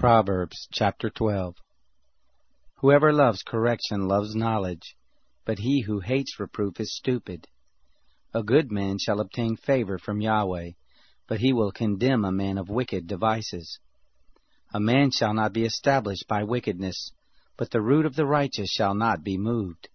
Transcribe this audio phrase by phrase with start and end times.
[0.00, 1.56] Proverbs chapter 12
[2.76, 4.96] Whoever loves correction loves knowledge,
[5.44, 7.46] but he who hates reproof is stupid.
[8.32, 10.70] A good man shall obtain favor from Yahweh,
[11.26, 13.78] but he will condemn a man of wicked devices.
[14.72, 17.12] A man shall not be established by wickedness,
[17.58, 19.90] but the root of the righteous shall not be moved.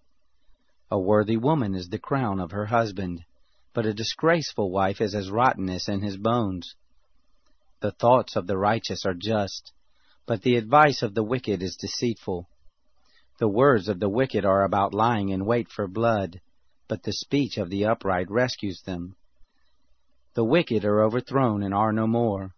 [0.92, 3.26] A worthy woman is the crown of her husband,
[3.74, 6.76] but a disgraceful wife is as rottenness in his bones.
[7.80, 9.72] The thoughts of the righteous are just,
[10.26, 12.50] but the advice of the wicked is deceitful.
[13.38, 16.42] The words of the wicked are about lying in wait for blood,
[16.88, 19.16] but the speech of the upright rescues them.
[20.34, 22.56] The wicked are overthrown and are no more,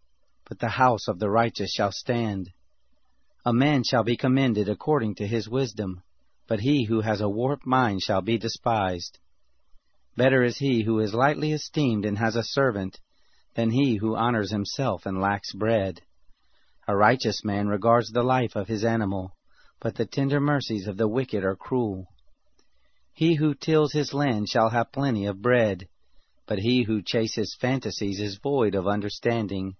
[0.48, 2.52] but the house of the righteous shall stand.
[3.46, 6.02] A man shall be commended according to his wisdom,
[6.48, 9.20] but he who has a warped mind shall be despised.
[10.16, 13.00] Better is he who is lightly esteemed and has a servant,
[13.56, 16.02] than he who honors himself and lacks bread.
[16.90, 19.36] A righteous man regards the life of his animal,
[19.82, 22.08] but the tender mercies of the wicked are cruel.
[23.12, 25.90] He who tills his land shall have plenty of bread,
[26.46, 29.76] but he who chases fantasies is void of understanding.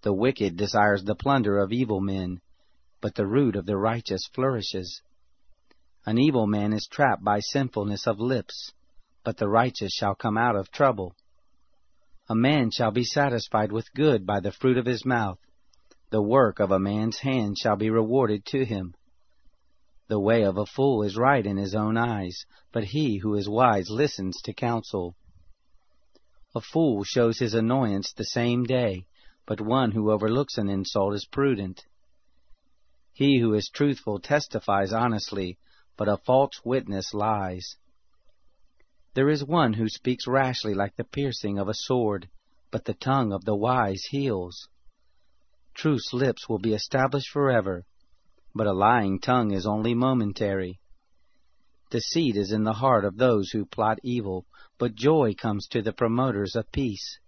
[0.00, 2.40] The wicked desires the plunder of evil men,
[3.02, 5.02] but the root of the righteous flourishes.
[6.06, 8.72] An evil man is trapped by sinfulness of lips,
[9.24, 11.14] but the righteous shall come out of trouble.
[12.30, 15.38] A man shall be satisfied with good by the fruit of his mouth,
[16.10, 18.94] the work of a man's hand shall be rewarded to him.
[20.08, 23.48] The way of a fool is right in his own eyes, but he who is
[23.48, 25.14] wise listens to counsel.
[26.54, 29.06] A fool shows his annoyance the same day,
[29.46, 31.84] but one who overlooks an insult is prudent.
[33.12, 35.58] He who is truthful testifies honestly,
[35.98, 37.76] but a false witness lies.
[39.12, 42.30] There is one who speaks rashly like the piercing of a sword,
[42.70, 44.68] but the tongue of the wise heals.
[45.78, 47.86] Truth's lips will be established forever,
[48.52, 50.80] but a lying tongue is only momentary.
[51.88, 54.44] Deceit is in the heart of those who plot evil,
[54.76, 57.20] but joy comes to the promoters of peace.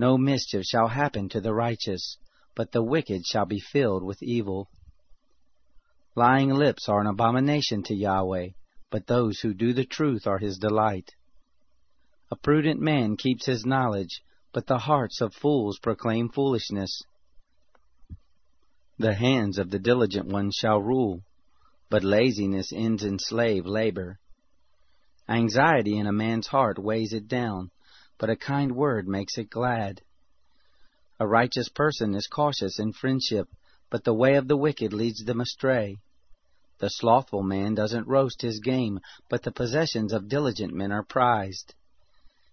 [0.00, 2.18] No mischief shall happen to the righteous,
[2.56, 4.68] but the wicked shall be filled with evil.
[6.16, 8.48] Lying lips are an abomination to Yahweh,
[8.90, 11.12] but those who do the truth are his delight.
[12.32, 14.22] A prudent man keeps his knowledge,
[14.52, 17.00] but the hearts of fools proclaim foolishness.
[18.98, 21.22] The hands of the diligent one shall rule,
[21.90, 24.18] but laziness ends in slave labor.
[25.28, 27.70] Anxiety in a man's heart weighs it down,
[28.18, 30.02] but a kind word makes it glad.
[31.18, 33.48] A righteous person is cautious in friendship,
[33.90, 35.96] but the way of the wicked leads them astray.
[36.78, 41.74] The slothful man doesn't roast his game, but the possessions of diligent men are prized.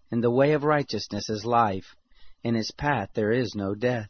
[0.09, 1.95] In the way of righteousness is life,
[2.43, 4.09] in its path there is no death.